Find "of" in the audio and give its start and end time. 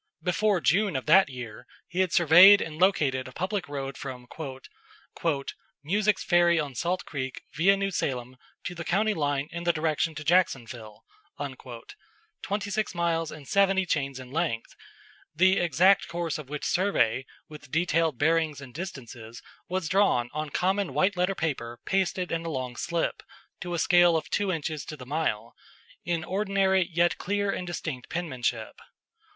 0.95-1.05, 16.39-16.49, 24.17-24.31